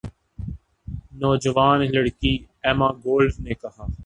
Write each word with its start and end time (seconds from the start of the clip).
نوجوان 1.19 1.79
لڑکی 1.93 2.33
Emma 2.65 2.89
Gold 3.03 3.31
نے 3.43 3.53
کہا 3.61 3.83